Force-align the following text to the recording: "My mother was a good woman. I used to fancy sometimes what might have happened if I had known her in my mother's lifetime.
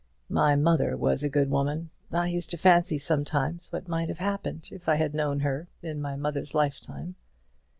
"My 0.31 0.55
mother 0.55 0.97
was 0.97 1.21
a 1.21 1.29
good 1.29 1.51
woman. 1.51 1.91
I 2.11 2.25
used 2.27 2.49
to 2.49 2.57
fancy 2.57 2.97
sometimes 2.97 3.71
what 3.71 3.87
might 3.87 4.07
have 4.07 4.17
happened 4.17 4.69
if 4.71 4.89
I 4.89 4.95
had 4.95 5.13
known 5.13 5.41
her 5.41 5.67
in 5.83 6.01
my 6.01 6.15
mother's 6.15 6.55
lifetime. 6.55 7.13